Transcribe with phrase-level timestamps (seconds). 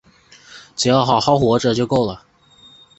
[0.75, 2.23] 只要好好活着就够了